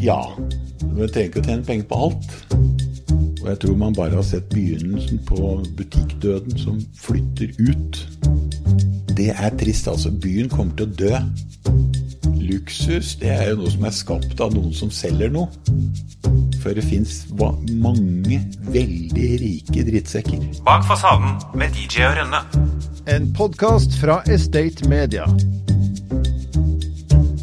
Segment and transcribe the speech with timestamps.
[0.00, 0.20] Ja.
[0.80, 2.32] Men trenger ikke å tjene penger på alt.
[3.40, 8.00] Og jeg tror man bare har sett begynnelsen på butikkdøden som flytter ut.
[9.16, 10.12] Det er trist, altså.
[10.22, 11.20] Byen kommer til å dø.
[12.40, 15.48] Luksus det er jo noe som er skapt av noen som selger noe.
[16.60, 18.40] For det fins mange
[18.72, 20.42] veldig rike drittsekker.
[20.66, 22.42] Bak fasaden med DJ og Rønne.
[23.08, 25.28] En podkast fra Estate Media.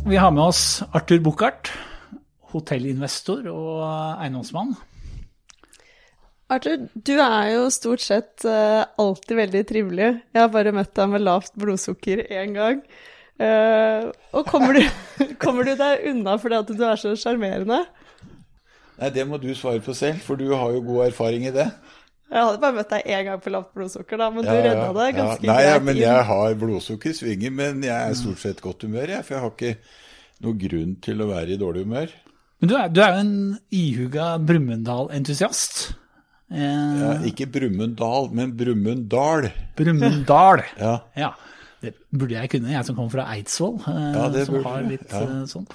[0.08, 1.72] Vi har med oss Arthur Buchardt,
[2.58, 3.82] hotellinvestor og
[4.22, 4.76] eiendomsmann.
[6.48, 10.10] Arthur, du er jo stort sett uh, alltid veldig trivelig.
[10.32, 12.80] Jeg har bare møtt deg med lavt blodsukker én gang.
[13.38, 14.82] Uh, og kommer du,
[15.44, 17.84] kommer du deg unna fordi at du er så sjarmerende?
[18.98, 21.68] Nei, det må du svare på selv, for du har jo god erfaring i det.
[22.28, 24.88] Jeg hadde bare møtt deg én gang på lavt blodsukker, da, men ja, du redda
[24.98, 25.52] det ganske ja.
[25.52, 25.68] Nei, greit.
[25.68, 29.28] Ja, men jeg har blodsukker i svingen, men jeg er stort sett godt humør, jeg.
[29.28, 29.76] For jeg har ikke
[30.48, 32.16] noe grunn til å være i dårlig humør.
[32.58, 33.36] Men du er, du er jo en
[33.70, 35.92] ihuga Brumunddal-entusiast.
[36.48, 36.64] Eh,
[37.02, 39.52] ja, ikke Brumunddal, men Brumunddal.
[39.78, 40.64] Brumunddal.
[40.86, 40.96] ja.
[41.20, 41.32] ja.
[41.84, 44.88] Det burde jeg kunne, jeg som kommer fra Eidsvoll, eh, ja, det som burde, har
[44.88, 45.22] litt ja.
[45.22, 45.68] eh, sånn.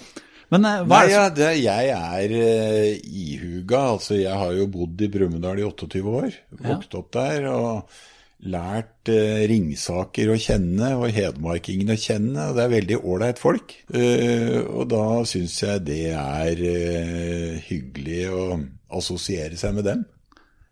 [0.52, 3.78] Men hva Nei, ja, det, jeg er uh, ihuga.
[3.94, 6.34] Altså, jeg har jo bodd i Brumunddal i 28 år.
[6.66, 7.94] Vokst opp der og
[8.42, 12.48] lært eh, Ringsaker å kjenne og hedmarkingen å kjenne.
[12.48, 13.76] og Det er veldig ålreit folk.
[13.92, 16.64] og da syns jeg det er
[17.68, 18.46] hyggelig å
[18.98, 20.02] assosiere seg med dem.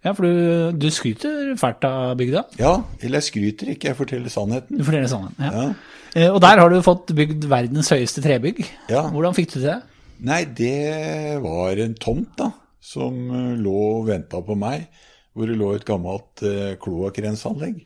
[0.01, 2.47] Ja, for du, du skryter fælt av bygda?
[2.61, 4.79] Ja, eller jeg skryter ikke, jeg forteller sannheten.
[4.81, 5.65] Du forteller sannheten, ja.
[5.67, 5.97] ja.
[6.17, 8.65] Eh, og der har du fått bygd verdens høyeste trebygg.
[8.91, 9.05] Ja.
[9.13, 9.77] Hvordan fikk du til det?
[10.27, 12.49] Nei, det var en tomt da,
[12.81, 14.89] som eh, lå og venta på meg.
[15.33, 17.85] Hvor det lå et gammelt eh, kloakkrenseanlegg.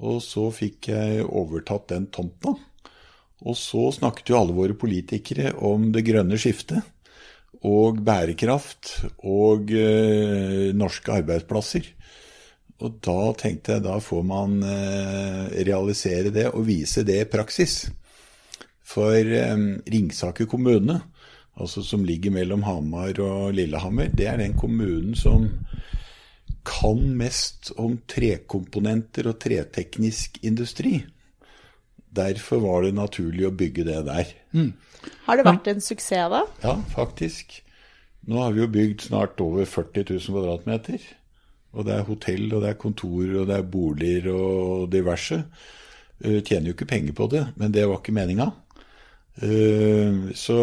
[0.00, 2.54] Og så fikk jeg overtatt den tomta.
[3.42, 6.82] Og så snakket jo alle våre politikere om det grønne skiftet
[7.62, 8.92] og bærekraft
[9.28, 11.86] og eh, norske arbeidsplasser.
[12.82, 17.84] Og da tenkte jeg da får man eh, realisere det og vise det i praksis.
[18.82, 19.54] For eh,
[19.94, 20.98] Ringsaker kommune,
[21.54, 25.46] altså som ligger mellom Hamar og Lillehammer, det er den kommunen som
[26.66, 31.00] kan mest om trekomponenter og treteknisk industri.
[32.12, 34.32] Derfor var det naturlig å bygge det der.
[34.52, 34.72] Mm.
[35.26, 36.42] Har det vært en suksess, da?
[36.62, 37.62] Ja, faktisk.
[38.28, 41.02] Nå har vi jo bygd snart over 40 000 kvadratmeter.
[41.72, 45.40] Og det er hotell, og det er kontor, og det er boliger og diverse.
[46.22, 48.50] Uh, tjener jo ikke penger på det, men det var ikke meninga.
[49.40, 50.58] Uh, så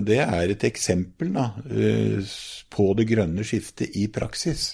[0.00, 2.36] det er et eksempel da, uh,
[2.72, 4.72] på det grønne skiftet i praksis.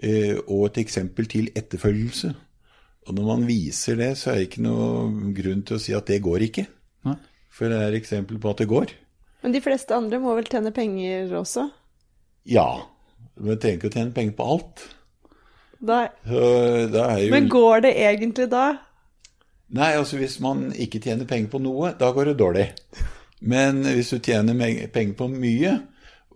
[0.00, 2.32] Og et eksempel til etterfølgelse.
[3.08, 6.06] Og når man viser det, så er det ikke noe grunn til å si at
[6.08, 6.66] det går ikke.
[7.08, 7.18] Nei.
[7.52, 8.94] For det er eksempel på at det går.
[9.42, 11.66] Men de fleste andre må vel tjene penger også?
[12.48, 12.66] Ja.
[13.36, 14.84] Men trenger ikke å tjene penger på alt.
[15.82, 16.06] Nei.
[16.28, 16.42] Så,
[16.94, 17.30] jo...
[17.34, 18.66] Men går det egentlig da?
[19.72, 22.68] Nei, altså hvis man ikke tjener penger på noe, da går det dårlig.
[23.42, 24.54] Men hvis du tjener
[24.94, 25.74] penger på mye,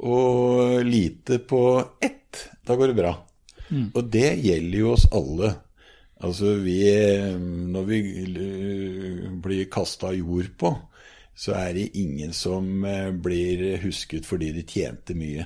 [0.03, 1.63] og lite på
[2.03, 3.13] ett, da går det bra.
[3.69, 3.89] Mm.
[3.95, 5.55] Og det gjelder jo oss alle.
[6.25, 6.81] Altså vi
[7.37, 7.99] Når vi
[9.43, 10.73] blir kasta jord på,
[11.37, 12.87] så er det ingen som
[13.23, 15.45] blir husket fordi de tjente mye.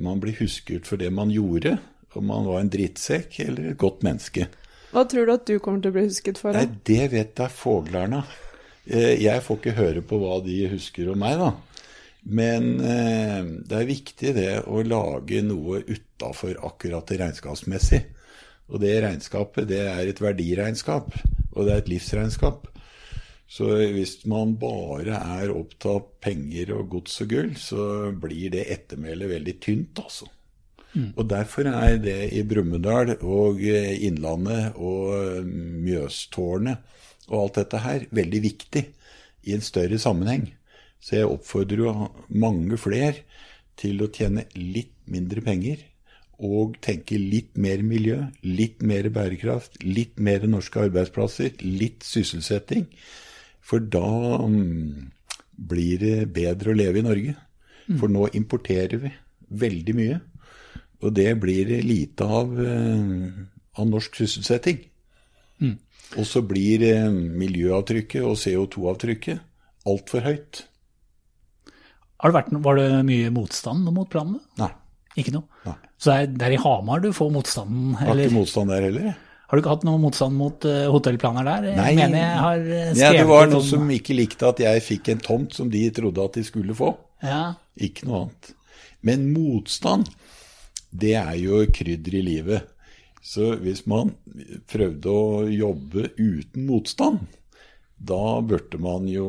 [0.00, 1.76] Man blir husket for det man gjorde,
[2.16, 4.46] om man var en drittsekk eller et godt menneske.
[4.92, 6.56] Hva tror du at du kommer til å bli husket for?
[6.56, 8.22] Nei, Det vet da foglarna.
[8.86, 11.52] Jeg får ikke høre på hva de husker om meg, da.
[12.22, 18.02] Men det er viktig det å lage noe utafor akkurat det regnskapsmessig.
[18.72, 21.10] Og det regnskapet, det er et verdiregnskap,
[21.52, 22.68] og det er et livsregnskap.
[23.52, 29.34] Så hvis man bare er opptatt penger og gods og gull, så blir det ettermælet
[29.34, 30.30] veldig tynt, altså.
[30.92, 31.10] Mm.
[31.16, 35.44] Og derfor er det i Brumunddal og Innlandet og
[35.84, 38.82] Mjøstårnet og alt dette her veldig viktig
[39.48, 40.50] i en større sammenheng.
[41.02, 41.94] Så jeg oppfordrer jo
[42.30, 43.24] mange flere
[43.78, 45.80] til å tjene litt mindre penger
[46.42, 52.88] og tenke litt mer miljø, litt mer bærekraft, litt mer norske arbeidsplasser, litt sysselsetting.
[53.62, 55.10] For da um,
[55.54, 57.36] blir det bedre å leve i Norge.
[57.98, 59.12] For nå importerer vi
[59.62, 60.18] veldig mye.
[61.02, 63.30] Og det blir lite av, uh,
[63.78, 64.82] av norsk sysselsetting.
[65.62, 65.78] Mm.
[66.18, 70.66] Og så blir uh, miljøavtrykket og CO2-avtrykket altfor høyt.
[72.22, 74.40] Har det vært, var det mye motstand mot planene?
[74.60, 74.70] Nei.
[75.18, 75.44] Ikke noe?
[75.66, 75.74] Nei.
[76.00, 77.92] Så det er, det er i Hamar du får motstanden?
[77.98, 79.12] Har ikke motstand der heller,
[79.52, 81.64] har du ikke hatt noe motstand mot uh, hotellplaner der?
[81.76, 81.90] Nei.
[81.98, 85.20] mener jeg har uh, Ja, det var noen som ikke likte at jeg fikk en
[85.20, 86.94] tomt som de trodde at de skulle få.
[87.20, 87.42] Ja.
[87.76, 88.48] Ikke noe annet.
[89.04, 90.08] Men motstand,
[90.88, 92.72] det er jo krydder i livet.
[93.20, 94.14] Så hvis man
[94.72, 97.20] prøvde å jobbe uten motstand,
[98.00, 99.28] da burde man jo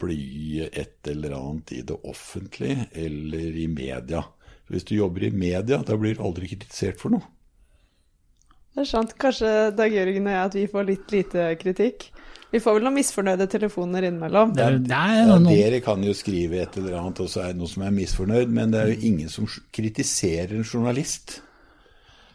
[0.00, 4.24] bli et eller annet i det offentlige eller i media.
[4.70, 7.24] Hvis du jobber i media, da blir du aldri kritisert for noe.
[8.74, 9.12] Det er sant.
[9.20, 12.08] Kanskje Dag Jørgen og jeg at vi får litt lite kritikk.
[12.54, 14.52] Vi får vel noen misfornøyde telefoner innimellom.
[14.54, 17.52] Det er, det er Ja, dere kan jo skrive et eller annet, og så er
[17.52, 21.40] det noen som er misfornøyd, men det er jo ingen som kritiserer en journalist.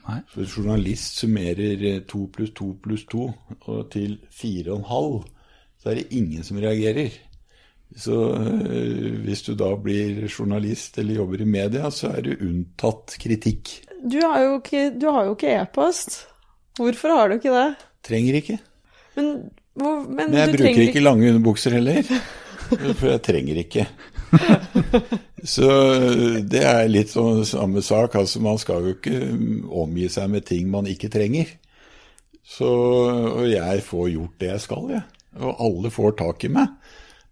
[0.10, 0.18] Nei.
[0.32, 3.30] For en journalist summerer eh, to pluss to pluss to
[3.94, 5.18] til fire og en halv,
[5.80, 7.16] så er det ingen som reagerer.
[7.98, 13.16] Så øh, hvis du da blir journalist eller jobber i media, så er du unntatt
[13.22, 13.80] kritikk.
[14.00, 15.48] Du har jo ikke, e-post.
[15.50, 16.20] e-post.
[16.80, 17.70] Hvorfor har du ikke det?
[18.06, 18.60] Trenger ikke.
[19.18, 19.32] Men,
[19.74, 22.04] hvor, men, Men jeg bruker trenger ikke lange underbukser heller.
[23.00, 23.88] For jeg trenger ikke.
[25.56, 25.70] Så
[26.46, 28.16] det er litt sånn samme sak.
[28.20, 29.18] Altså man skal jo ikke
[29.82, 31.52] omgi seg med ting man ikke trenger.
[32.46, 35.04] Så og jeg får gjort det jeg skal, jeg.
[35.40, 36.79] Og alle får tak i meg.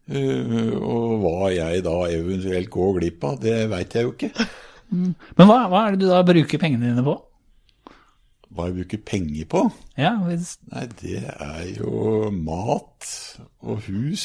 [0.08, 4.32] Eh, og hva jeg da eventuelt går glipp av, det veit jeg jo ikke.
[5.38, 7.18] Men hva, hva er det du da bruker pengene dine på?
[8.56, 9.64] Hva jeg bruker penger på?
[10.00, 13.10] Ja, hvis, Nei, det er jo mat
[13.60, 14.24] og hus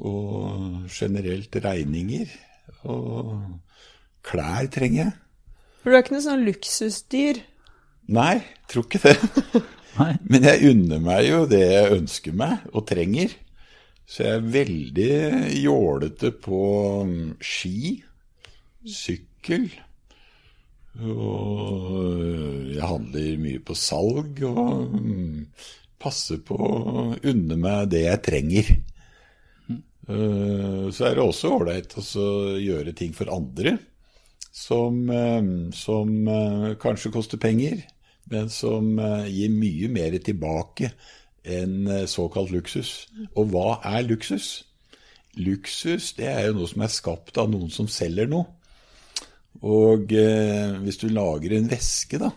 [0.00, 2.30] og generelt regninger.
[2.88, 3.36] Og
[4.24, 5.12] klær trenger jeg.
[5.80, 7.42] For du er ikke noe sånn luksusdyr.
[8.10, 8.40] Nei,
[8.72, 9.60] tror ikke det.
[10.00, 10.14] nei.
[10.24, 13.36] Men jeg unner meg jo det jeg ønsker meg og trenger.
[14.10, 15.10] Så jeg er veldig
[15.62, 16.60] jålete på
[17.06, 17.92] mm, ski,
[18.82, 19.68] sykkel.
[20.98, 25.36] Og jeg handler mye på salg og mm,
[26.02, 28.72] passer på å unne meg det jeg trenger.
[30.10, 32.26] Eh, Så er det også ålreit å
[32.58, 33.76] gjøre ting for andre
[34.50, 36.10] som, eh, som
[36.82, 37.78] kanskje koster penger,
[38.30, 38.90] men som
[39.30, 40.90] gir mye mer tilbake
[41.44, 43.08] enn eh, såkalt luksus.
[43.34, 44.64] Og hva er luksus?
[45.38, 48.48] Luksus det er jo noe som er skapt av noen som selger noe.
[49.66, 52.30] Og eh, hvis du lager en væske da,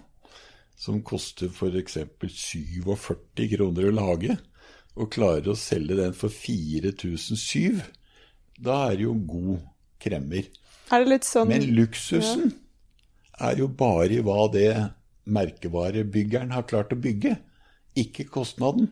[0.80, 2.00] som koster f.eks.
[2.20, 4.38] 47 kroner å lage,
[4.94, 7.80] og klarer å selge den for 4007,
[8.62, 9.64] da er det jo god
[10.04, 10.50] kremmer.
[10.94, 12.52] Er sånn Men luksusen
[13.42, 14.70] er jo bare i hva det
[15.24, 17.38] merkevarebyggeren har klart å bygge,
[17.96, 18.92] ikke kostnaden.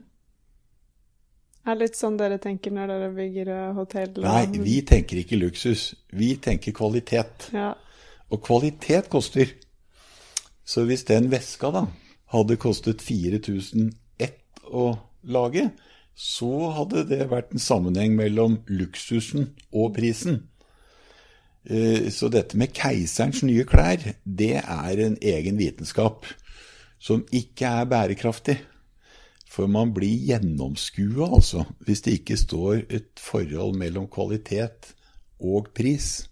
[1.61, 4.15] Er det litt sånn dere tenker når dere bygger eh, hotell?
[4.23, 5.91] Nei, vi tenker ikke luksus.
[6.17, 7.51] Vi tenker kvalitet.
[7.53, 7.75] Ja.
[8.33, 9.51] Og kvalitet koster.
[10.65, 11.85] Så hvis den veska da
[12.33, 13.91] hadde kostet 4001
[14.71, 14.87] å
[15.29, 15.67] lage,
[16.17, 20.47] så hadde det vært en sammenheng mellom luksusen og prisen.
[21.69, 26.25] Eh, Så dette med keiserens nye klær, det er en egen vitenskap
[27.01, 28.57] som ikke er bærekraftig.
[29.51, 34.93] For man blir gjennomskua, altså, hvis det ikke står et forhold mellom kvalitet
[35.43, 36.29] og pris.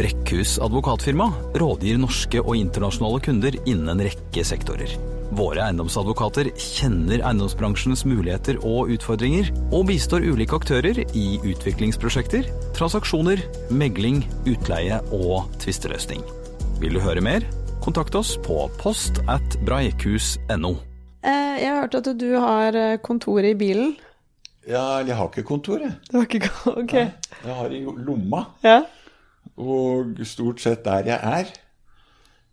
[0.00, 1.28] Brekkhus advokatfirma
[1.60, 4.96] rådgir norske og internasjonale kunder innen en rekke sektorer.
[5.36, 14.24] Våre eiendomsadvokater kjenner eiendomsbransjens muligheter og utfordringer, og bistår ulike aktører i utviklingsprosjekter, transaksjoner, megling,
[14.50, 16.26] utleie og tvisteløsning.
[16.82, 17.46] Vil du høre mer?
[17.84, 20.89] Kontakt oss på post at breikhus.no.
[21.60, 23.96] Eh, Jeg har hørt at du har kontoret i bilen.
[24.68, 25.92] Ja, eller jeg har ikke kontor, jeg.
[26.10, 26.50] Du har ikke
[26.82, 26.92] Ok.
[26.94, 28.82] Jeg har i lomma, Ja.
[29.56, 31.50] og stort sett der jeg er.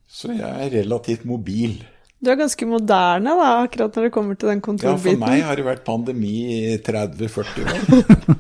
[0.08, 1.82] Så jeg er relativt mobil.
[2.24, 5.56] Du er ganske moderne da, akkurat når det kommer til den Ja, for meg har
[5.60, 8.38] det vært pandemi i 30-40 år.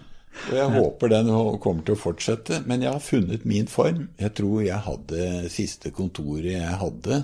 [0.47, 1.27] Og jeg håper den
[1.61, 2.61] kommer til å fortsette.
[2.65, 4.07] Men jeg har funnet min form.
[4.17, 7.19] Jeg tror jeg hadde siste kontoret jeg hadde,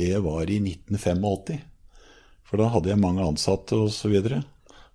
[0.00, 1.60] det var i 1985.
[2.46, 4.16] For da hadde jeg mange ansatte osv.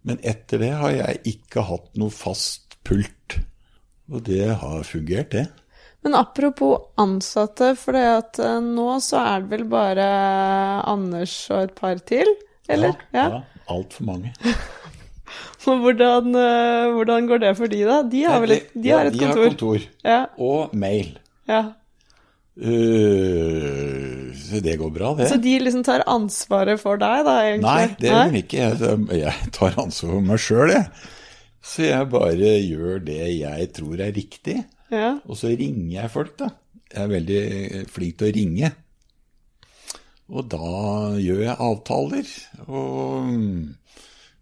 [0.07, 3.39] Men etter det har jeg ikke hatt noe fast pult.
[4.11, 5.47] Og det har fungert, det.
[6.01, 10.07] Men apropos ansatte, for eh, nå så er det vel bare
[10.89, 12.31] Anders og et par til,
[12.71, 12.95] eller?
[13.13, 13.27] Ja.
[13.37, 13.41] ja
[13.71, 14.33] Altfor mange.
[15.61, 17.99] Hvordan, eh, hvordan går det for de da?
[18.09, 19.43] De har vel et, de Ja, har et de kontor.
[19.43, 19.85] Har kontor.
[20.03, 21.13] Ja, Og mail.
[21.47, 21.61] ja.
[22.59, 24.27] Uh,
[24.61, 25.29] det går bra, det.
[25.31, 27.65] Så de liksom tar ansvaret for deg da, egentlig?
[27.67, 28.57] Nei, det gjør de ikke.
[28.59, 30.85] Jeg, jeg tar ansvar for meg sjøl, jeg.
[31.61, 34.57] Så jeg bare gjør det jeg tror er riktig.
[34.91, 35.11] Ja.
[35.29, 36.49] Og så ringer jeg folk, da.
[36.91, 37.43] Jeg er veldig
[37.91, 38.71] flink til å ringe.
[40.31, 40.71] Og da
[41.19, 42.33] gjør jeg avtaler.
[42.67, 43.31] Og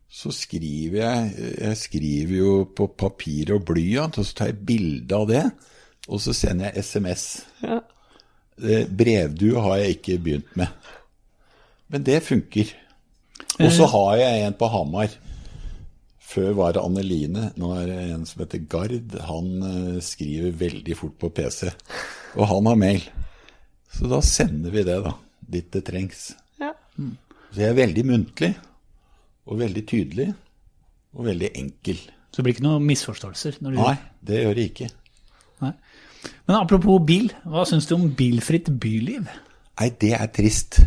[0.09, 5.15] så skriver jeg Jeg skriver jo på papir og blyant, og så tar jeg bilde
[5.17, 5.45] av det,
[6.09, 7.25] og så sender jeg SMS.
[7.61, 7.79] Ja.
[8.59, 10.91] Eh, Brevdue har jeg ikke begynt med.
[11.89, 12.71] Men det funker.
[13.59, 15.15] Og så har jeg en på Hamar.
[16.29, 19.15] Før var det Anneline, nå er det en som heter Gard.
[19.25, 21.71] Han eh, skriver veldig fort på PC,
[22.35, 23.07] og han har mail.
[23.89, 25.15] Så da sender vi det, da.
[25.39, 26.27] Dit det trengs.
[26.61, 26.75] Ja.
[27.49, 28.51] Så jeg er veldig muntlig,
[29.49, 30.27] og veldig tydelig,
[31.17, 32.03] og veldig enkel.
[32.29, 33.57] Så det blir ikke noen misforståelser?
[33.65, 33.81] Når du...
[33.81, 33.95] Nei,
[34.29, 34.91] det gjør det ikke.
[35.63, 35.73] Nei.
[36.47, 39.29] Men apropos bil, hva syns du om bilfritt byliv?
[39.79, 40.79] Nei, det er trist.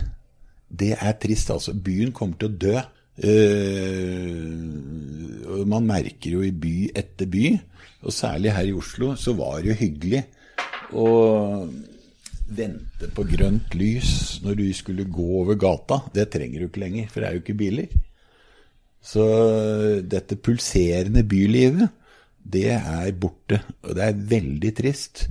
[0.69, 1.73] Det er trist, altså.
[1.75, 2.77] Byen kommer til å dø.
[3.23, 4.57] Uh,
[5.69, 7.47] man merker jo i by etter by,
[8.03, 10.23] og særlig her i Oslo, så var det jo hyggelig
[10.99, 11.07] å
[12.53, 16.03] vente på grønt lys når du skulle gå over gata.
[16.13, 17.89] Det trenger du ikke lenger, for det er jo ikke biler.
[19.03, 19.25] Så
[20.07, 21.91] dette pulserende bylivet,
[22.43, 23.63] det er borte.
[23.87, 25.27] Og det er veldig trist.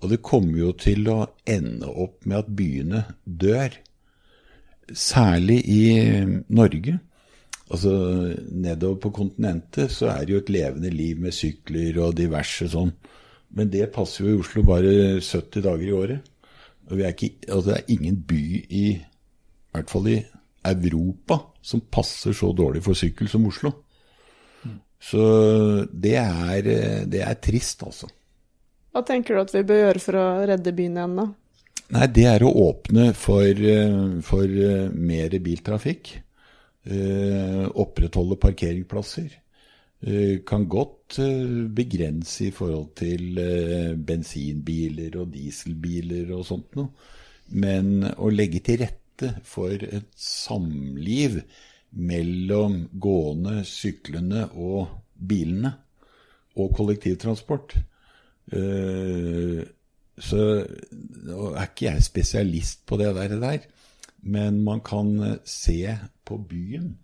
[0.00, 3.76] Og det kommer jo til å ende opp med at byene dør.
[4.90, 5.84] Særlig i
[6.48, 6.96] Norge.
[7.70, 7.92] Altså
[8.50, 12.90] Nedover på kontinentet så er det jo et levende liv med sykler og diverse sånn.
[13.54, 16.26] Men det passer jo i Oslo bare 70 dager i året.
[16.90, 20.18] Og vi er ikke, altså det er ingen by i, i hvert fall i
[20.66, 23.72] Europa som passer så dårlig for sykkel som Oslo.
[25.00, 25.26] Så
[25.90, 26.72] det er,
[27.08, 28.10] det er trist, altså.
[28.90, 31.28] Hva tenker du at vi bør gjøre for å redde byen igjen, da?
[31.90, 36.12] Nei, det er å åpne for, eh, for eh, mer biltrafikk.
[36.86, 39.38] Eh, opprettholde parkeringsplasser.
[40.48, 41.18] Kan godt
[41.76, 43.36] begrense i forhold til
[44.00, 46.88] bensinbiler og dieselbiler og sånt noe.
[47.52, 51.42] Men å legge til rette for et samliv
[51.90, 55.72] mellom gående, syklende og bilene,
[56.58, 57.76] og kollektivtransport
[58.52, 59.60] eh,
[60.20, 63.60] Så er ikke jeg spesialist på det der,
[64.22, 66.96] men man kan eh, se på byen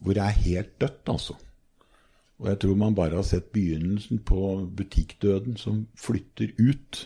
[0.00, 1.34] hvor det er helt dødt, altså.
[2.42, 7.02] Og jeg tror man bare har sett begynnelsen på butikkdøden som flytter ut.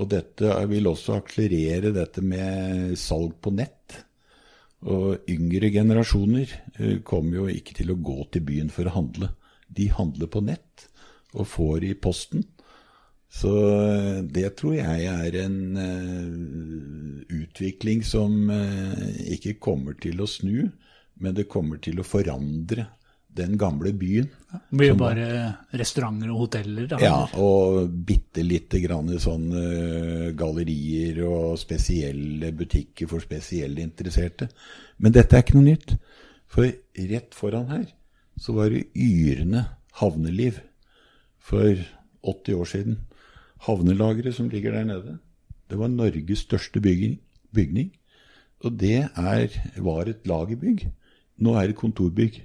[0.00, 4.03] Og dette vil også akselerere dette med salg på nett.
[4.84, 9.30] Og yngre generasjoner eh, kommer jo ikke til å gå til byen for å handle.
[9.68, 10.88] De handler på nett
[11.34, 12.44] og får i posten.
[13.32, 18.52] Så eh, det tror jeg er en uh, utvikling som
[19.24, 20.68] ikke kommer til å snu,
[21.18, 22.86] men det kommer til å forandre
[23.36, 24.28] den gamle byen.
[24.50, 26.86] Det blir jo bare bare restauranter og hoteller.
[26.90, 26.98] Da.
[27.02, 34.48] Ja, og bitte lite grann sånne eh, gallerier og spesielle butikker for spesielle interesserte.
[34.98, 35.96] Men dette er ikke noe nytt.
[36.54, 36.70] For
[37.10, 37.88] rett foran her
[38.40, 39.64] så var det yrende
[39.98, 40.62] havneliv
[41.42, 41.74] for
[42.22, 43.02] 80 år siden.
[43.66, 45.18] Havnelageret som ligger der nede,
[45.70, 47.18] det var Norges største bygning.
[47.54, 47.92] bygning
[48.64, 50.86] og det er, var et lagerbygg.
[51.44, 52.40] Nå er det kontorbygg.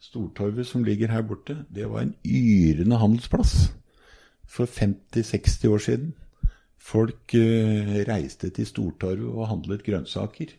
[0.00, 3.72] Stortorvet som ligger her borte, det var en yrende handelsplass
[4.48, 6.14] for 50-60 år siden.
[6.80, 10.54] Folk eh, reiste til Stortorvet og handlet grønnsaker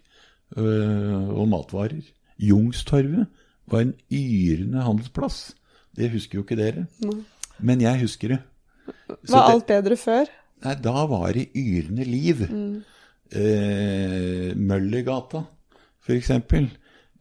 [0.58, 2.04] eh, og matvarer.
[2.38, 3.26] Jungstorvet
[3.72, 5.56] var en yrende handelsplass.
[5.98, 6.86] Det husker jo ikke dere.
[7.60, 8.40] Men jeg husker det.
[9.26, 10.30] Så Var alt bedre før?
[10.62, 12.46] Nei, da var det yrende liv.
[13.32, 15.44] Eh, Møllergata,
[16.02, 16.70] for eksempel.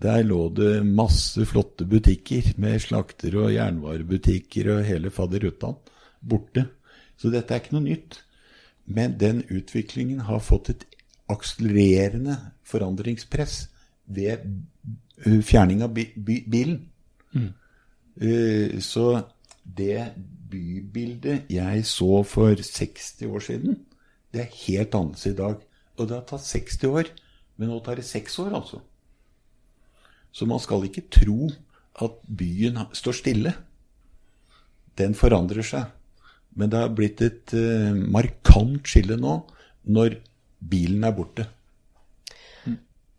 [0.01, 5.77] Der lå det masse flotte butikker med slakter og jernvarebutikker og hele fadderuttan
[6.21, 6.67] borte.
[7.21, 8.23] Så dette er ikke noe nytt.
[8.91, 10.87] Men den utviklingen har fått et
[11.31, 13.67] akselererende forandringspress
[14.11, 14.47] ved
[15.27, 16.81] eh, fjerning av bi bi bilen.
[17.37, 17.53] Mm.
[18.83, 19.05] Så
[19.65, 20.11] det
[20.51, 23.79] bybildet jeg så for 60 år siden,
[24.33, 25.61] det er helt annerledes i dag.
[25.97, 27.11] Og det har tatt 60 år,
[27.57, 28.81] men nå tar det 6 år, altså.
[30.33, 31.51] Så man skal ikke tro
[32.01, 33.55] at byen står stille.
[34.99, 35.89] Den forandrer seg.
[36.59, 39.37] Men det har blitt et uh, markant skille nå,
[39.91, 40.19] når
[40.71, 41.47] bilen er borte.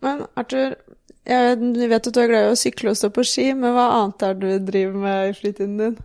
[0.01, 0.75] Men Arthur,
[1.27, 1.57] jeg
[1.91, 4.25] vet at du er glad i å sykle og stå på ski, men hva annet
[4.25, 5.97] er det du driver med i fritiden din?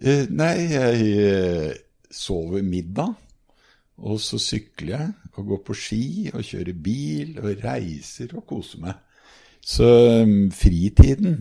[0.00, 1.70] Uh, nei, jeg uh,
[2.12, 3.16] sover middag,
[3.96, 8.80] og så sykler jeg og går på ski og kjører bil og reiser og koser
[8.84, 9.02] meg.
[9.66, 9.86] Så
[10.22, 11.40] um, fritiden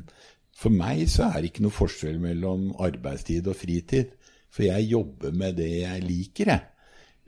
[0.58, 4.16] For meg så er det ikke noe forskjell mellom arbeidstid og fritid.
[4.50, 6.64] For jeg jobber med det jeg liker, jeg.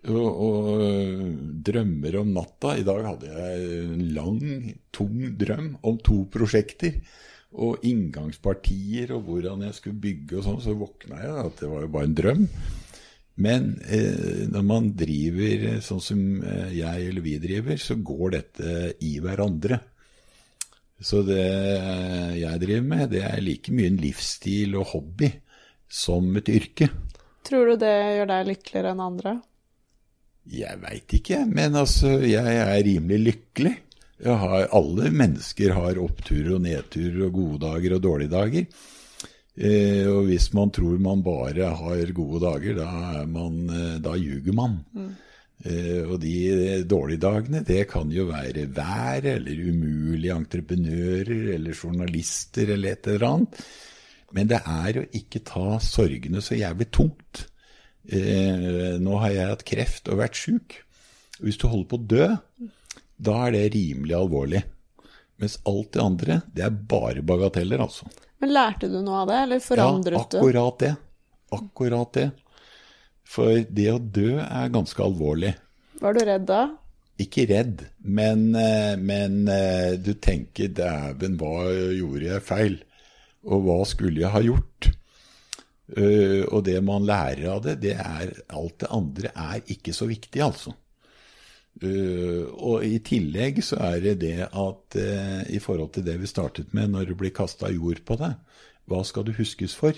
[0.07, 1.31] Og, og
[1.67, 2.77] drømmer om natta.
[2.79, 4.39] I dag hadde jeg en lang,
[4.95, 7.01] tung drøm om to prosjekter.
[7.57, 10.63] Og inngangspartier og hvordan jeg skulle bygge og sånn.
[10.63, 12.47] Så våkna jeg at det var jo bare en drøm.
[13.43, 18.79] Men eh, når man driver sånn som eh, jeg eller vi driver, så går dette
[19.05, 19.83] i hverandre.
[20.97, 21.43] Så det
[22.39, 25.29] jeg driver med, det er like mye en livsstil og hobby
[25.87, 26.89] som et yrke.
[27.47, 29.35] Tror du det gjør deg lykkeligere enn andre?
[30.47, 33.75] Jeg veit ikke, men altså, jeg er rimelig lykkelig.
[34.25, 38.85] Har, alle mennesker har oppturer og nedturer og gode dager og dårlige dager.
[39.57, 44.57] Eh, og hvis man tror man bare har gode dager, da, man, eh, da ljuger
[44.57, 44.79] man.
[44.95, 45.26] Eh,
[45.65, 52.93] og de dårlige dagene, det kan jo være vær, eller umulige entreprenører, eller journalister, eller
[52.93, 53.61] et eller annet.
[54.35, 57.47] Men det er å ikke ta sorgene så jævlig tungt.
[58.07, 60.77] Eh, nå har jeg hatt kreft og vært sjuk.
[61.43, 62.27] Hvis du holder på å dø,
[63.17, 64.63] da er det rimelig alvorlig.
[65.41, 68.07] Mens alt det andre, det er bare bagateller, altså.
[68.41, 70.37] Men lærte du noe av det, eller forandret du?
[70.37, 70.93] ja, akkurat det.
[71.57, 72.27] Akkurat det.
[73.27, 75.53] For det å dø er ganske alvorlig.
[76.01, 76.61] Var du redd da?
[77.17, 81.65] Ikke redd, men, eh, men eh, du tenker dæven, hva
[81.97, 82.75] gjorde jeg feil?
[83.47, 84.91] Og hva skulle jeg ha gjort?
[85.97, 90.09] Eh, og det man lærer av det, det er alt det andre er ikke så
[90.09, 90.75] viktig, altså.
[91.77, 94.95] Og i tillegg så er det det at
[95.53, 98.33] i forhold til det vi startet med, når det blir kasta jord på deg,
[98.89, 99.93] hva skal du huskes for?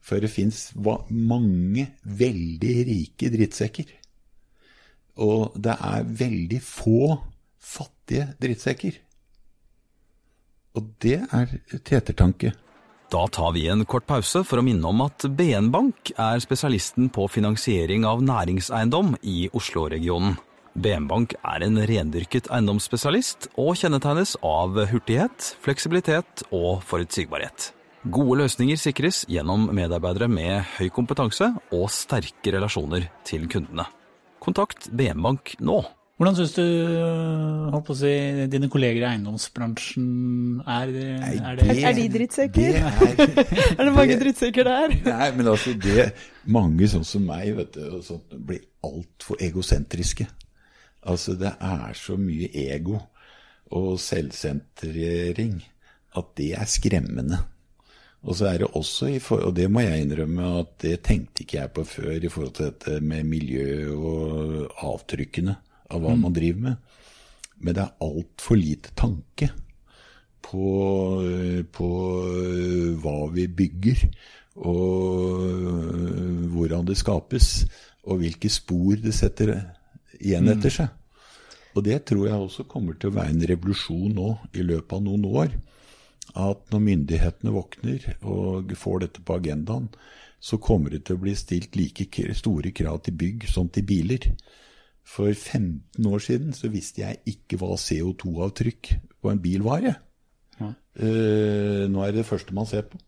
[0.00, 3.90] For det fins mange veldig rike drittsekker.
[5.18, 7.18] Og det er veldig få
[7.58, 8.96] fattige drittsekker.
[10.78, 12.54] Og det er til ettertanke.
[13.08, 17.08] Da tar vi en kort pause for å minne om at BN Bank er spesialisten
[17.08, 20.36] på finansiering av næringseiendom i Oslo-regionen.
[20.78, 27.72] BN Bank er en rendyrket eiendomsspesialist og kjennetegnes av hurtighet, fleksibilitet og forutsigbarhet.
[28.06, 33.88] Gode løsninger sikres gjennom medarbeidere med høy kompetanse og sterke relasjoner til kundene.
[34.38, 35.80] Kontakt BM Bank nå.
[36.18, 38.12] Hvordan syns du å si,
[38.50, 40.06] dine kolleger i eiendomsbransjen
[40.62, 40.94] er?
[40.94, 42.78] er, det, Er de drittsekker?
[42.78, 44.96] Det er, Er det mange drittsekker der?
[45.10, 46.08] Nei, men altså det
[46.46, 50.26] Mange sånn som meg vet du, og sånt, blir altfor egosentriske.
[51.06, 52.98] Altså det er så mye ego
[53.74, 55.58] og selvsentrering
[56.18, 57.42] at det er skremmende.
[58.26, 61.44] Og så er det også, i for, og det må jeg innrømme, at det tenkte
[61.44, 65.54] ikke jeg på før i forhold til dette med miljø og avtrykkene
[65.94, 66.96] av hva man driver med.
[67.62, 69.50] Men det er altfor lite tanke
[70.44, 70.66] på,
[71.74, 71.88] på
[73.02, 74.04] hva vi bygger,
[74.58, 75.46] og
[76.54, 77.66] hvordan det skapes,
[78.08, 79.54] og hvilke spor det setter
[80.18, 80.94] igjen etter seg.
[81.76, 85.04] Og det tror jeg også kommer til å være en revolusjon nå i løpet av
[85.04, 85.52] noen år.
[86.36, 89.88] At når myndighetene våkner og får dette på agendaen,
[90.40, 94.28] så kommer det til å bli stilt like store krav til bygg som til biler.
[95.08, 99.82] For 15 år siden så visste jeg ikke hva CO2-avtrykk på en bil var.
[99.82, 99.96] jeg.
[100.98, 102.98] Uh, nå er det det første man ser på.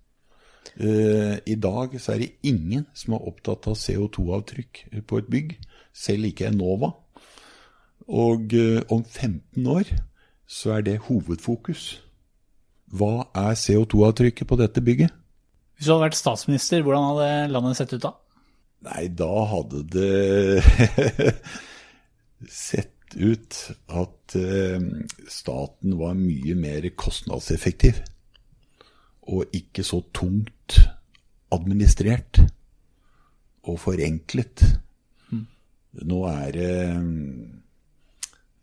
[0.80, 5.56] Uh, I dag så er det ingen som er opptatt av CO2-avtrykk på et bygg,
[5.92, 6.92] selv ikke Enova.
[8.08, 9.90] Og uh, om 15 år
[10.50, 12.00] så er det hovedfokus.
[12.90, 15.14] Hva er CO2-avtrykket på dette bygget?
[15.76, 18.14] Hvis du hadde vært statsminister, hvordan hadde landet sett ut da?
[18.84, 20.64] Nei, da hadde det
[22.66, 24.82] sett ut at eh,
[25.30, 28.02] staten var mye mer kostnadseffektiv.
[29.30, 30.80] Og ikke så tungt
[31.54, 32.42] administrert
[33.68, 34.64] og forenklet.
[36.06, 37.10] Nå er det eh,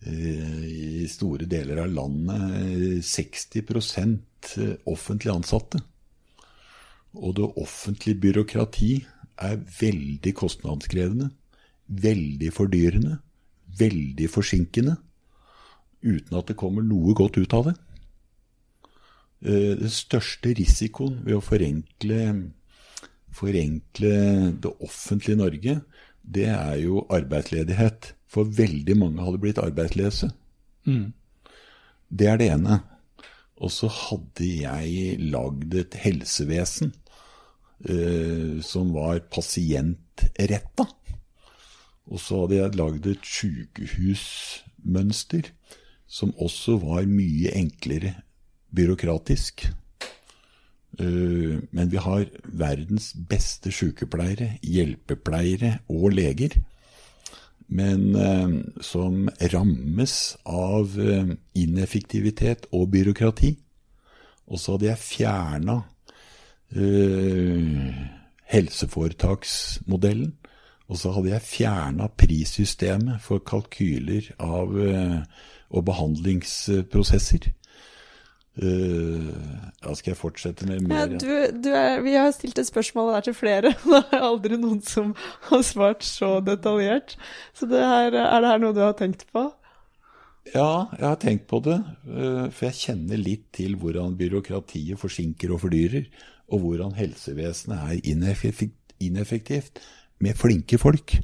[0.07, 4.55] i store deler av landet eh, 60%
[4.87, 5.81] offentlig ansatte.
[7.17, 8.91] Og det offentlige byråkrati
[9.37, 11.29] er veldig kostnadskrevende,
[11.87, 13.17] veldig fordyrende,
[13.79, 14.97] veldig forsinkende,
[16.01, 17.75] uten at det kommer noe godt ut av det.
[19.45, 22.21] Eh, Den største risikoen ved å forenkle,
[23.33, 24.13] forenkle
[24.61, 25.79] det offentlige Norge,
[26.27, 28.13] det er jo arbeidsledighet.
[28.27, 30.29] For veldig mange hadde blitt arbeidsløse.
[32.09, 32.81] Det er det ene.
[33.57, 36.91] Og så hadde jeg lagd et helsevesen
[37.89, 40.85] eh, som var pasientretta.
[42.07, 45.43] Og så hadde jeg lagd et sykehusmønster
[46.07, 48.13] som også var mye enklere
[48.77, 49.67] byråkratisk.
[50.99, 56.49] Eh, men vi har verdens beste sykepleiere, hjelpepleiere og leger.
[57.67, 63.53] Men eh, som rammes av eh, ineffektivitet og byråkrati.
[64.47, 65.81] Og så hadde jeg fjerna
[66.71, 67.91] eh,
[68.53, 70.33] helseforetaksmodellen.
[70.87, 75.19] Og så hadde jeg fjerna prissystemet for kalkyler av, eh,
[75.69, 77.51] og behandlingsprosesser.
[78.57, 79.27] Eh,
[79.83, 81.27] da skal jeg fortsette med Ja, du,
[81.61, 85.13] du er, vi har stilt et spørsmål der til flere, det er aldri noen som
[85.51, 87.13] har svart så detaljert.
[87.53, 89.45] Så det her, er det her noe du har tenkt på?
[90.55, 91.77] Ja, jeg har tenkt på det.
[92.07, 96.07] eh, For jeg kjenner litt til hvordan byråkratiet forsinker og fordyrer,
[96.47, 99.81] og hvordan helsevesenet er ineffektivt, ineffektivt
[100.23, 101.17] med flinke folk.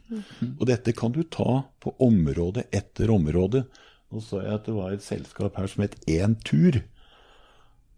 [0.60, 3.64] Og dette kan du ta på område etter område.
[4.12, 6.82] Nå så jeg at det var et selskap her som het Entur,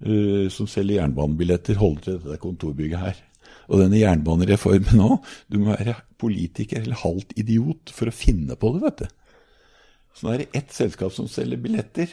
[0.03, 3.21] uh, som selger jernbanebilletter, holder til dette kontorbygget her.
[3.69, 8.75] Og denne jernbanereformen nå, du må være politiker eller halvt idiot for å finne på
[8.75, 9.08] det, vet du.
[10.15, 12.12] Så nå er det ett selskap som selger billetter.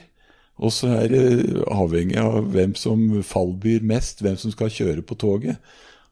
[0.62, 5.16] Og så er det avhengig av hvem som fallbyr mest, hvem som skal kjøre på
[5.20, 5.60] toget.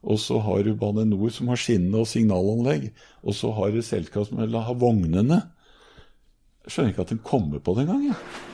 [0.00, 2.88] Og så har du Bane Nor som har skinnene og signalanlegg.
[3.20, 5.42] Og så har du selskap som vil ha vognene.
[6.64, 8.09] Jeg skjønner ikke at de kommer på det engang.
[8.12, 8.49] Ja.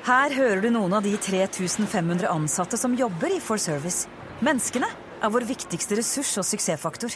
[0.00, 4.06] Her hører du noen av de 3500 ansatte som jobber i For Service.
[4.40, 4.88] Menneskene
[5.20, 7.12] er vår viktigste ressurs og suksessfaktor.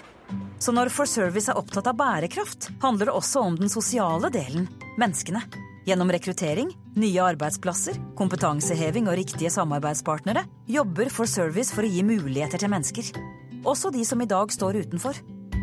[0.60, 4.66] Så når For Service er opptatt av bærekraft, handler det også om den sosiale delen
[5.00, 5.40] menneskene.
[5.88, 12.60] Gjennom rekruttering, nye arbeidsplasser, kompetanseheving og riktige samarbeidspartnere jobber For Service for å gi muligheter
[12.60, 13.08] til mennesker.
[13.64, 15.16] Også de som i dag står utenfor.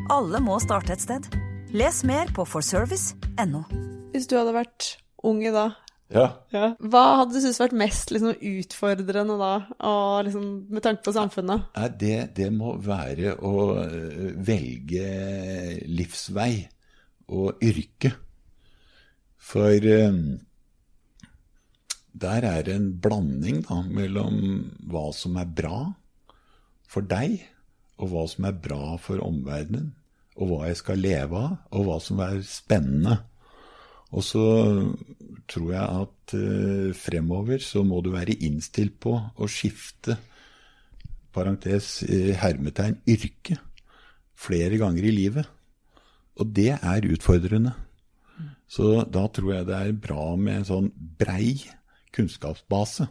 [0.09, 1.29] Alle må starte et sted.
[1.69, 3.63] Les mer på forservice.no.
[4.11, 5.77] Hvis du hadde vært ung i dag,
[6.11, 6.25] ja.
[6.51, 6.65] ja.
[6.79, 9.51] hva hadde du syntes vært mest liksom, utfordrende da,
[9.87, 11.71] og, liksom, med tanke på samfunnet?
[12.01, 15.07] Det, det må være å eh, velge
[15.87, 16.53] livsvei
[17.31, 18.13] og yrke.
[19.41, 20.19] For eh,
[22.11, 24.37] der er det en blanding da, mellom
[24.91, 25.85] hva som er bra
[26.91, 27.39] for deg,
[28.01, 29.91] og hva som er bra for omverdenen,
[30.35, 33.21] og hva jeg skal leve av, og hva som er spennende.
[34.11, 34.45] Og så
[35.51, 40.17] tror jeg at eh, fremover så må du være innstilt på å skifte,
[41.31, 43.55] parentes eh, hermetegn, yrke
[44.35, 45.47] flere ganger i livet.
[46.39, 47.73] Og det er utfordrende.
[48.71, 51.57] Så da tror jeg det er bra med en sånn brei
[52.15, 53.07] kunnskapsbase,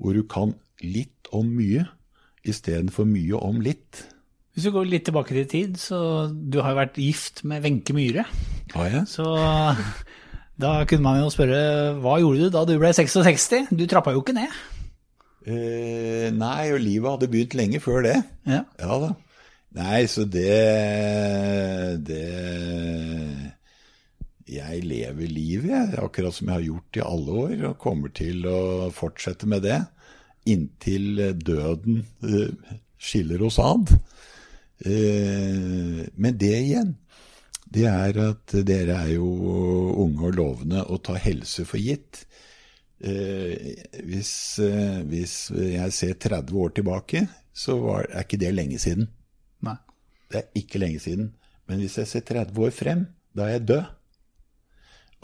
[0.00, 0.52] hvor du kan
[0.84, 1.86] litt om mye
[2.44, 4.04] istedenfor mye om litt.
[4.54, 5.98] Hvis vi går litt tilbake til tid, så
[6.30, 8.22] du har jo vært gift med Wenche Myhre.
[8.74, 9.02] Har jeg?
[9.10, 9.26] Så
[10.62, 11.58] da kunne man jo spørre
[11.98, 13.72] hva gjorde du da du ble 66?
[13.74, 14.54] Du trappa jo ikke ned.
[15.44, 18.14] Eh, nei, og livet hadde begynt lenge før det.
[18.48, 18.62] Ja.
[18.78, 19.10] Ja da.
[19.74, 20.46] Nei, så det
[22.06, 22.22] Det
[24.54, 25.98] Jeg lever livet, jeg.
[25.98, 29.82] Akkurat som jeg har gjort i alle år, og kommer til å fortsette med det.
[30.46, 33.96] Inntil døden eh, skiller oss ad.
[34.82, 36.94] Eh, men det igjen,
[37.74, 39.28] det er at dere er jo
[40.04, 42.24] unge og lovende og tar helse for gitt.
[43.04, 43.74] Eh,
[44.06, 49.08] hvis, eh, hvis jeg ser 30 år tilbake, så var, er ikke det lenge siden.
[49.62, 49.76] Nei.
[50.30, 51.32] Det er ikke lenge siden.
[51.68, 53.84] Men hvis jeg ser 30 år frem, da er jeg død.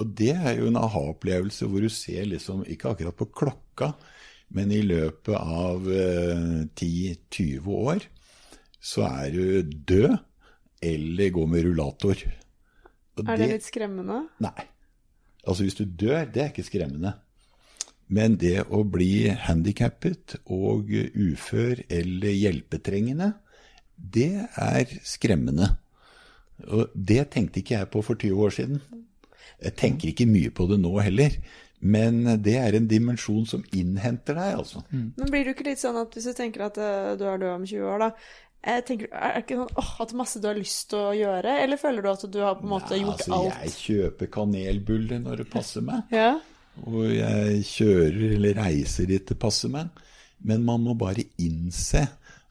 [0.00, 3.92] Og det er jo en aha-opplevelse hvor du ser liksom, ikke akkurat på klokka,
[4.56, 8.06] men i løpet av eh, 10-20 år,
[8.80, 10.18] så er du død
[10.82, 12.22] eller går med rullator.
[13.20, 14.22] Og Er det litt skremmende?
[14.40, 14.68] Nei.
[15.44, 17.14] Altså hvis du dør, det er ikke skremmende.
[18.10, 23.34] Men det å bli handikappet og ufør eller hjelpetrengende,
[23.94, 25.68] det er skremmende.
[26.66, 28.80] Og det tenkte ikke jeg på for 20 år siden.
[29.60, 31.36] Jeg tenker ikke mye på det nå heller.
[31.80, 34.82] Men det er en dimensjon som innhenter deg, altså.
[34.92, 37.54] Men blir du ikke litt sånn at hvis du tenker at eh, du er død
[37.54, 38.10] om 20 år, da
[38.60, 41.56] jeg tenker, Er det ikke sånn åh, at masse du har lyst til å gjøre,
[41.64, 43.62] eller føler du at du har på en måte Nei, gjort altså, alt?
[43.64, 46.12] Jeg kjøper kanelbuller når det passer meg.
[46.12, 46.34] Ja?
[46.84, 50.04] Og jeg kjører eller reiser dit det passer meg.
[50.44, 52.04] Men man må bare innse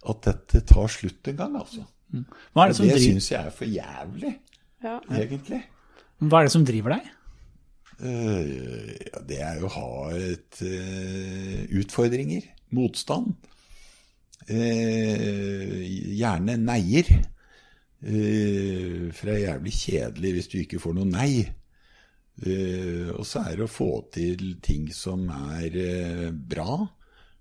[0.09, 1.85] at dette tar slutt en gang, altså.
[2.09, 4.33] Hva er det som, det driver, syns jeg er for jævlig,
[4.81, 4.95] ja.
[5.13, 5.59] egentlig.
[6.25, 7.09] hva er det som driver deg?
[7.99, 13.35] Uh, ja, det er jo å ha et uh, utfordringer, motstand.
[14.49, 15.73] Eh,
[16.19, 17.09] gjerne neier.
[17.99, 21.31] Eh, for det er jævlig kjedelig hvis du ikke får noe nei.
[22.39, 26.77] Eh, og så er det å få til ting som er eh, bra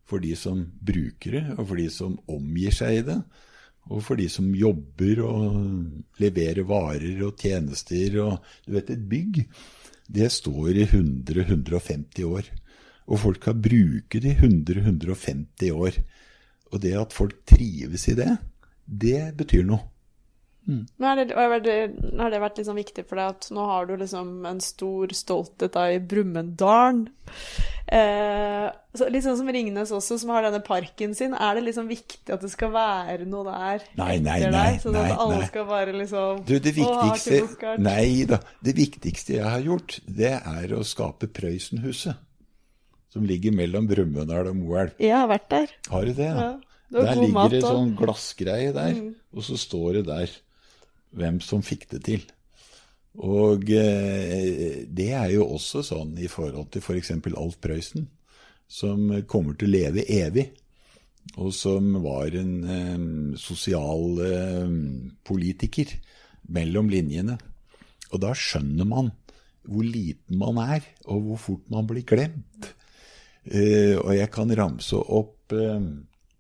[0.09, 3.19] for de som bruker det, og for de som omgir seg i det.
[3.89, 9.45] Og for de som jobber og leverer varer og tjenester og Du vet, et bygg,
[10.09, 12.49] det står i 100-150 år.
[13.09, 16.01] Og folk kan bruke det i 100-150 år.
[16.73, 18.35] Og det at folk trives i det,
[18.89, 19.85] det betyr noe.
[20.69, 21.77] Men har det, er det,
[22.19, 25.73] har det vært liksom viktig for deg at nå har du liksom en stor stolthet
[25.73, 27.07] da i Brumunddalen?
[27.89, 28.67] Eh,
[29.09, 31.33] litt sånn som Ringnes også, som har denne parken sin.
[31.33, 34.83] Er det liksom viktig at det skal være noe der Nei, nei, etter nei, deg?
[34.85, 35.49] Sånn nei, at alle nei.
[35.49, 37.85] skal bare liksom Du, det «Å, viktigste bukkert».
[37.89, 38.43] Nei da.
[38.69, 42.25] Det viktigste jeg har gjort, det er å skape Prøysenhuset.
[43.09, 44.99] Som ligger mellom Brumunddal og Moelv.
[45.01, 45.71] Jeg har vært der.
[45.89, 46.29] Har du det?
[46.29, 46.51] Ja.
[46.89, 49.01] Det Der ligger mat det en sånn glassgreie der,
[49.35, 50.37] og så står det der
[51.19, 52.23] hvem som fikk det til.
[53.19, 57.13] Og eh, det er jo også sånn i forhold til f.eks.
[57.35, 58.07] Alf Prøysen,
[58.69, 60.49] som kommer til å leve evig.
[61.37, 64.77] Og som var en eh, sosial eh,
[65.29, 65.93] politiker
[66.55, 67.37] mellom linjene.
[68.15, 69.11] Og da skjønner man
[69.69, 72.71] hvor liten man er, og hvor fort man blir glemt.
[73.45, 75.91] Eh, og jeg kan ramse opp eh,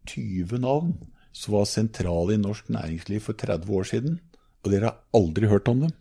[0.08, 0.96] 20 navn
[1.36, 4.18] som var sentrale i norsk næringsliv for 30 år siden.
[4.64, 5.94] Og dere har aldri hørt om dem.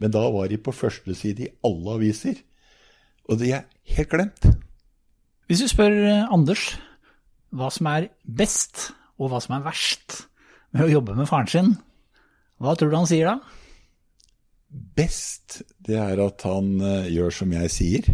[0.00, 2.40] Men da var de på første side i alle aviser.
[3.28, 4.48] Og de er helt glemt.
[5.46, 6.72] Hvis du spør eh, Anders
[7.50, 10.20] hva som er best, og hva som er verst
[10.70, 11.72] med å jobbe med faren sin,
[12.62, 13.40] hva tror du han sier da?
[14.70, 18.10] Best, det er at han eh, gjør som jeg sier.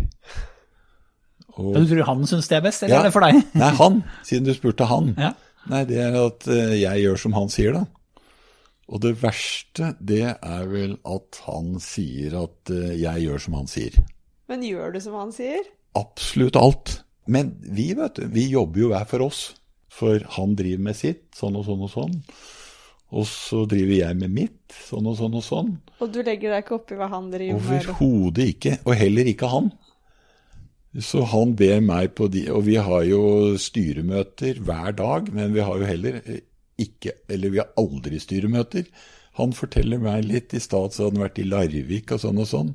[1.56, 3.00] Og, Du tror han syns det er best, eller Ja.
[3.00, 3.42] er det for deg?
[3.56, 5.14] Nei, han, siden du spurte han.
[5.16, 5.32] Ja.
[5.70, 7.86] Nei, det er at eh, jeg gjør som han sier, da.
[8.86, 13.66] Og det verste, det er vel at han sier at eh, jeg gjør som han
[13.66, 13.96] sier.
[14.46, 15.64] Men gjør du som han sier?
[15.98, 17.00] Absolutt alt.
[17.26, 19.40] Men vi, vet du, vi jobber jo hver for oss.
[19.96, 22.14] For han driver med sitt, sånn og sånn og sånn.
[23.16, 25.72] Og så driver jeg med mitt, sånn og sånn og sånn.
[26.04, 27.86] Og du legger deg ikke oppi hva han driver med?
[27.88, 28.76] Overhodet ikke.
[28.84, 29.72] Og heller ikke han.
[30.94, 35.60] Så han ber meg på de Og vi har jo styremøter hver dag, men vi
[35.60, 36.38] har jo heller eh,
[36.80, 38.86] ikke Eller vi har aldri styremøter.
[39.36, 40.54] Han forteller meg litt.
[40.56, 42.70] I stad så hadde han vært i Larvik og sånn og sånn.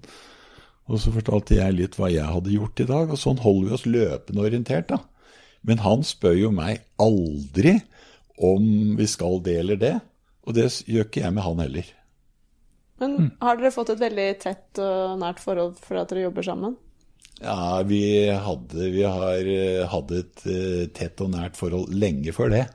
[0.91, 3.73] Og så fortalte jeg litt hva jeg hadde gjort i dag, og sånn holder vi
[3.77, 4.99] oss løpende orientert, da.
[5.65, 7.79] Men han spør jo meg aldri
[8.41, 9.95] om vi skal det eller det,
[10.45, 11.89] og det gjør ikke jeg med han heller.
[13.01, 13.31] Men Mm.
[13.41, 16.77] har dere fått et veldig tett og nært forhold fordi at dere jobber sammen?
[17.41, 22.51] Ja, vi hadde, vi har, eh, hadde et eh, tett og nært forhold lenge før
[22.53, 22.65] det.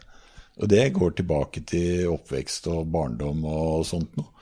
[0.58, 4.32] Og det går tilbake til oppvekst og barndom og sånt noe.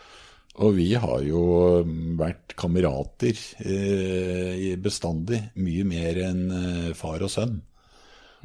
[0.63, 1.43] Og vi har jo
[1.83, 3.35] mm, vært kamerater
[3.67, 7.59] eh, bestandig, mye mer enn eh, far og sønn.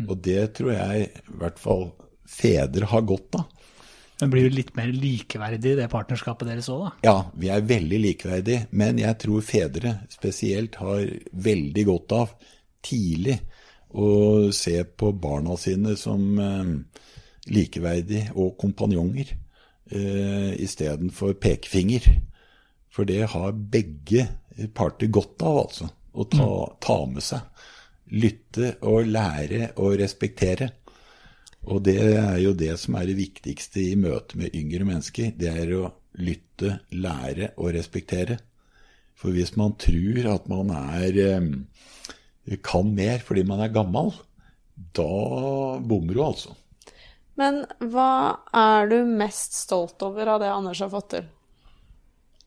[0.08, 1.92] Og det tror jeg i hvert fall
[2.30, 3.46] fedre har godt av.
[4.20, 6.92] Det blir jo litt mer likeverdig, det partnerskapet deres òg, da.
[7.08, 12.34] Ja, vi er veldig likeverdige, men jeg tror fedre spesielt har veldig godt av
[12.84, 13.38] tidlig
[13.96, 14.10] å
[14.54, 16.74] se på barna sine som eh,
[17.56, 22.12] likeverdige og kompanjonger eh, istedenfor pekefinger.
[22.92, 24.28] For det har begge
[24.76, 25.90] parter godt av, altså.
[26.20, 26.50] Å ta,
[26.82, 27.66] ta med seg.
[28.20, 30.72] Lytte og lære og respektere.
[31.68, 35.34] Og det er jo det som er det viktigste i møte med yngre mennesker.
[35.36, 38.40] Det er å lytte, lære og respektere.
[39.20, 44.14] For hvis man tror at man er eh, kan mer fordi man er gammel,
[44.96, 46.56] da bommer du altså.
[47.40, 51.28] Men hva er du mest stolt over av det Anders har fått til?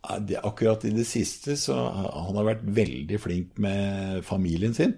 [0.02, 4.96] Akkurat i det siste så han har vært veldig flink med familien sin.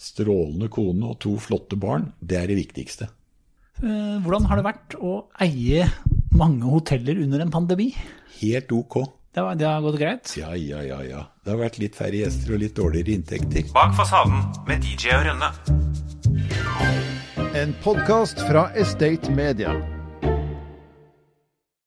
[0.00, 2.10] Strålende kone og to flotte barn.
[2.20, 3.08] Det er det viktigste.
[3.82, 5.86] Eh, Hvordan har det vært å eie
[6.34, 7.92] mange hoteller under en pandemi?
[8.40, 8.98] Helt ok.
[9.34, 10.34] Det, var, det har gått greit?
[10.38, 11.24] Ja, ja, ja, ja.
[11.42, 13.66] Det har vært litt færre gjester og litt dårligere inntekter.
[13.74, 15.50] Bak fasaden med DJ og Rønne.
[17.54, 19.74] En podkast fra Estate Media.